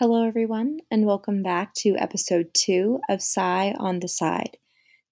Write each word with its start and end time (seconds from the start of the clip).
Hello, 0.00 0.24
everyone, 0.24 0.78
and 0.92 1.06
welcome 1.06 1.42
back 1.42 1.74
to 1.74 1.96
episode 1.96 2.50
two 2.54 3.00
of 3.08 3.16
Sci 3.16 3.74
on 3.80 3.98
the 3.98 4.06
Side. 4.06 4.56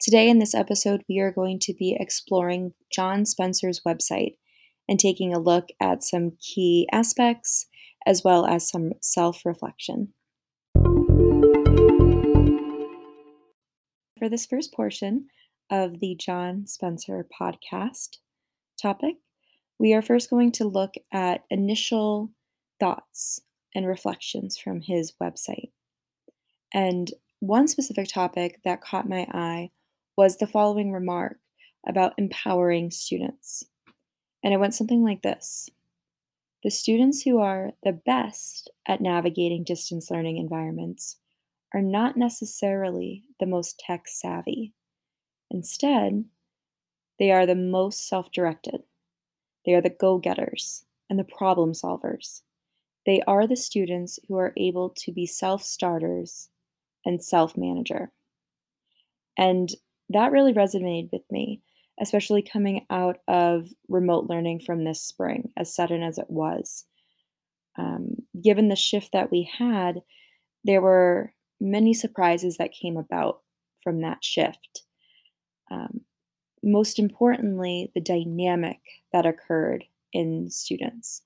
Today, 0.01 0.29
in 0.29 0.39
this 0.39 0.55
episode, 0.55 1.03
we 1.09 1.19
are 1.19 1.33
going 1.33 1.59
to 1.63 1.75
be 1.75 1.97
exploring 1.99 2.73
John 2.95 3.27
Spencer's 3.27 3.81
website 3.85 4.37
and 4.89 5.01
taking 5.01 5.35
a 5.35 5.41
look 5.41 5.71
at 5.81 6.05
some 6.05 6.37
key 6.41 6.89
aspects 6.93 7.67
as 8.07 8.23
well 8.23 8.47
as 8.47 8.69
some 8.69 8.93
self 9.01 9.45
reflection. 9.45 10.13
For 14.17 14.29
this 14.31 14.47
first 14.47 14.73
portion 14.73 15.27
of 15.69 15.99
the 15.99 16.15
John 16.15 16.69
Spencer 16.69 17.27
podcast 17.43 18.19
topic, 18.81 19.17
we 19.81 19.95
are 19.95 20.03
first 20.03 20.31
going 20.31 20.53
to 20.53 20.65
look 20.65 20.95
at 21.13 21.43
initial 21.51 22.31
thoughts 22.79 23.41
and 23.77 23.87
reflections 23.87 24.57
from 24.57 24.81
his 24.81 25.13
website. 25.23 25.71
And 26.73 27.13
one 27.41 27.69
specific 27.69 28.09
topic 28.09 28.61
that 28.65 28.81
caught 28.81 29.09
my 29.09 29.29
eye 29.31 29.71
was 30.17 30.39
the 30.39 30.47
following 30.47 30.93
remark 30.93 31.37
about 31.87 32.15
empowering 32.17 32.91
students. 32.91 33.65
And 34.43 34.55
it 34.55 34.57
went 34.57 34.75
something 34.75 35.05
like 35.05 35.21
this 35.21 35.69
The 36.65 36.71
students 36.71 37.23
who 37.23 37.39
are 37.39 37.73
the 37.85 37.93
best 37.93 38.71
at 38.89 39.03
navigating 39.03 39.63
distance 39.63 40.11
learning 40.11 40.39
environments 40.39 41.19
are 41.75 41.83
not 41.83 42.17
necessarily 42.17 43.25
the 43.39 43.47
most 43.47 43.79
tech 43.79 44.09
savvy. 44.09 44.73
Instead, 45.51 46.25
they 47.19 47.31
are 47.31 47.45
the 47.45 47.55
most 47.55 48.09
self 48.09 48.33
directed. 48.33 48.85
They 49.67 49.75
are 49.75 49.83
the 49.83 49.91
go 49.91 50.17
getters 50.17 50.87
and 51.11 51.19
the 51.19 51.25
problem 51.25 51.73
solvers. 51.73 52.41
They 53.07 53.23
are 53.27 53.47
the 53.47 53.57
students 53.57 54.19
who 54.27 54.37
are 54.37 54.53
able 54.57 54.91
to 54.99 55.13
be 55.13 55.27
self 55.27 55.63
starters 55.63 56.49
and 57.05 57.23
self 57.23 57.57
manager. 57.57 58.11
And 59.39 59.71
that 60.11 60.33
really 60.33 60.53
resonated 60.53 61.11
with 61.13 61.23
me, 61.31 61.63
especially 62.01 62.43
coming 62.43 62.85
out 62.91 63.19
of 63.29 63.69
remote 63.89 64.27
learning 64.29 64.61
from 64.67 64.85
this 64.85 65.01
spring, 65.01 65.53
as 65.57 65.75
sudden 65.75 66.03
as 66.03 66.19
it 66.19 66.29
was. 66.29 66.85
Um, 67.79 68.17
given 68.43 68.69
the 68.69 68.77
shift 68.77 69.13
that 69.13 69.31
we 69.31 69.49
had, 69.59 70.03
there 70.65 70.81
were 70.81 71.33
many 71.61 71.95
surprises 71.95 72.57
that 72.57 72.73
came 72.73 72.97
about 72.97 73.41
from 73.83 74.01
that 74.01 74.25
shift. 74.25 74.83
Um, 75.71 76.01
most 76.63 76.99
importantly, 76.99 77.93
the 77.95 78.01
dynamic 78.01 78.81
that 79.13 79.27
occurred 79.27 79.85
in 80.13 80.51
students 80.51 81.23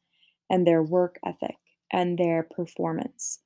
and 0.51 0.67
their 0.67 0.83
work 0.83 1.19
ethic 1.25 1.57
and 1.93 2.19
their 2.19 2.43
performance. 2.43 3.41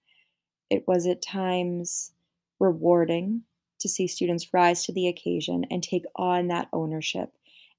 It 0.70 0.84
was 0.86 1.06
at 1.06 1.22
times 1.22 2.12
rewarding 2.58 3.42
to 3.80 3.88
see 3.88 4.06
students 4.06 4.52
rise 4.52 4.84
to 4.84 4.92
the 4.92 5.08
occasion 5.08 5.64
and 5.70 5.82
take 5.82 6.04
on 6.16 6.48
that 6.48 6.68
ownership 6.72 7.30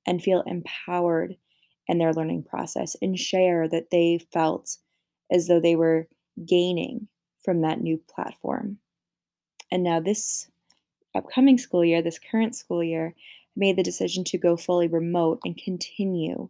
and 0.06 0.22
feel 0.22 0.42
empowered 0.42 1.36
in 1.88 1.98
their 1.98 2.14
learning 2.14 2.44
process 2.44 2.96
and 3.02 3.20
share 3.20 3.68
that 3.68 3.90
they 3.92 4.20
felt 4.32 4.78
as 5.32 5.48
though 5.48 5.60
they 5.60 5.76
were 5.76 6.08
gaining 6.46 7.08
from 7.44 7.62
that 7.62 7.82
new 7.82 8.00
platform. 8.14 8.78
And 9.72 9.84
now, 9.84 10.00
this 10.00 10.48
upcoming 11.16 11.58
school 11.58 11.84
year, 11.84 12.02
this 12.02 12.20
current 12.20 12.56
school 12.56 12.84
year, 12.84 13.16
made 13.56 13.78
the 13.78 13.84
decision 13.84 14.24
to 14.26 14.38
go 14.38 14.58
fully 14.58 14.88
remote 14.88 15.40
and 15.44 15.58
continue 15.58 16.50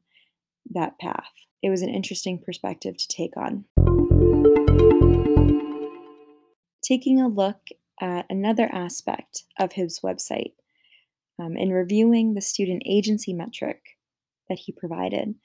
that 0.71 0.99
path. 0.99 1.31
It 1.61 1.69
was 1.69 1.81
an 1.81 1.89
interesting 1.89 2.39
perspective 2.39 2.97
to 2.97 3.07
take 3.07 3.37
on. 3.37 3.65
Taking 6.85 7.19
a 7.19 7.27
look 7.27 7.69
at 7.99 8.25
another 8.29 8.69
aspect 8.71 9.43
of 9.59 9.73
his 9.73 10.01
website, 10.01 10.53
um, 11.39 11.57
in 11.57 11.71
reviewing 11.71 12.33
the 12.33 12.41
student 12.41 12.83
agency 12.85 13.33
metric 13.33 13.97
that 14.49 14.59
he 14.59 14.71
provided, 14.71 15.35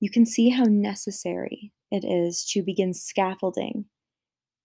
you 0.00 0.10
can 0.10 0.26
see 0.26 0.48
how 0.48 0.64
necessary 0.64 1.72
it 1.92 2.04
is 2.04 2.44
to 2.52 2.62
begin 2.62 2.92
scaffolding 2.92 3.84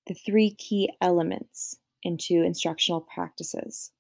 the 0.08 0.16
three 0.16 0.52
key 0.52 0.90
elements 1.02 1.78
into 2.04 2.44
instructional 2.44 3.02
practices. 3.02 3.92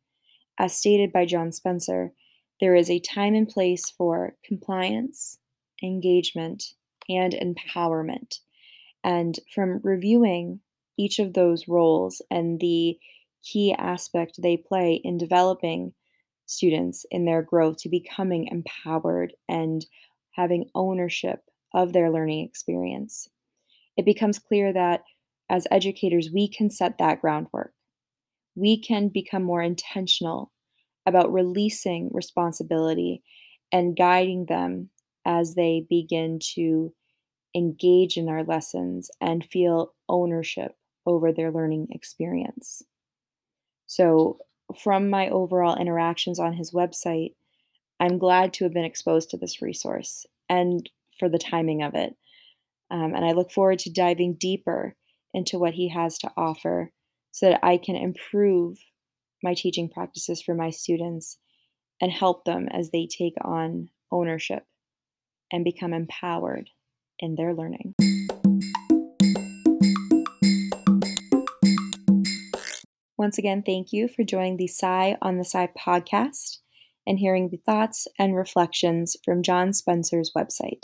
As 0.58 0.78
stated 0.78 1.12
by 1.12 1.26
John 1.26 1.52
Spencer, 1.52 2.14
there 2.62 2.76
is 2.76 2.90
a 2.90 3.00
time 3.00 3.36
and 3.36 3.48
place 3.48 3.90
for 3.90 4.36
compliance, 4.44 5.40
engagement, 5.84 6.74
and 7.10 7.34
empowerment. 7.34 8.40
And 9.04 9.38
from 9.54 9.82
reviewing 9.84 10.62
each 10.98 11.20
of 11.20 11.34
those 11.34 11.68
roles 11.68 12.22
and 12.30 12.60
the 12.60 12.98
key 13.44 13.76
aspect 13.78 14.40
they 14.42 14.58
play 14.58 15.00
in 15.04 15.18
developing 15.18 15.94
students 16.46 17.06
in 17.12 17.26
their 17.26 17.42
growth 17.42 17.78
to 17.78 17.90
becoming 17.90 18.48
empowered 18.48 19.34
and 19.48 19.86
having 20.32 20.70
ownership 20.76 21.40
of 21.74 21.94
their 21.94 22.12
learning 22.12 22.46
experience, 22.46 23.30
it 23.98 24.06
becomes 24.06 24.40
clear 24.40 24.74
that 24.74 25.04
as 25.50 25.68
educators, 25.70 26.30
we 26.34 26.48
can 26.48 26.70
set 26.70 26.98
that 26.98 27.22
groundwork. 27.22 27.74
We 28.56 28.82
can 28.82 29.10
become 29.10 29.44
more 29.44 29.62
intentional 29.62 30.52
about 31.06 31.32
releasing 31.32 32.10
responsibility 32.12 33.22
and 33.72 33.96
guiding 33.96 34.46
them 34.48 34.90
as 35.26 35.56
they 35.56 35.86
begin 35.88 36.40
to 36.56 36.94
engage 37.56 38.18
in 38.18 38.28
our 38.28 38.44
lessons 38.44 39.10
and 39.22 39.46
feel 39.46 39.94
ownership 40.10 40.76
over 41.06 41.32
their 41.32 41.52
learning 41.52 41.88
experience. 41.92 42.84
So, 43.88 44.40
from 44.82 45.10
my 45.10 45.30
overall 45.30 45.76
interactions 45.76 46.40
on 46.40 46.54
his 46.54 46.72
website, 46.72 47.36
I'm 48.00 48.18
glad 48.18 48.54
to 48.54 48.64
have 48.66 48.74
been 48.74 48.86
exposed 48.86 49.30
to 49.30 49.38
this 49.38 49.62
resource 49.62 50.26
and 50.50 50.90
for 51.20 51.30
the 51.30 51.38
timing 51.38 51.84
of 51.84 51.94
it. 51.96 52.16
Um, 52.92 53.14
and 53.16 53.24
I 53.24 53.32
look 53.32 53.52
forward 53.52 53.80
to 53.80 53.92
diving 53.92 54.36
deeper 54.40 54.96
into 55.34 55.60
what 55.60 55.74
he 55.74 55.90
has 55.90 56.18
to 56.20 56.32
offer 56.36 56.92
so 57.32 57.50
that 57.50 57.60
I 57.64 57.78
can 57.78 57.96
improve 57.96 58.78
my 59.44 59.54
teaching 59.54 59.90
practices 59.90 60.42
for 60.42 60.56
my 60.56 60.70
students 60.70 61.38
and 62.02 62.12
help 62.12 62.46
them 62.46 62.68
as 62.72 62.92
they 62.92 63.08
take 63.08 63.36
on 63.42 63.90
ownership 64.12 64.64
and 65.52 65.64
become 65.64 65.94
empowered 65.94 66.70
in 67.20 67.36
their 67.36 67.54
learning. 67.54 67.94
Once 73.26 73.40
again, 73.40 73.64
thank 73.64 73.92
you 73.92 74.08
for 74.08 74.24
joining 74.24 74.56
the 74.56 74.68
Sci 74.68 75.18
on 75.20 75.40
the 75.40 75.44
Side 75.44 75.72
podcast 75.76 76.60
and 77.08 77.18
hearing 77.18 77.50
the 77.50 77.58
thoughts 77.66 78.08
and 78.20 78.36
reflections 78.36 79.18
from 79.26 79.42
John 79.42 79.74
Spencer's 79.74 80.32
website. 80.38 80.84